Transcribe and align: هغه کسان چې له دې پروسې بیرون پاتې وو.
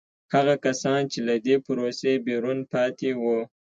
هغه 0.33 0.55
کسان 0.65 1.01
چې 1.11 1.19
له 1.27 1.35
دې 1.45 1.55
پروسې 1.65 2.11
بیرون 2.25 2.59
پاتې 2.71 3.09
وو. 3.21 3.39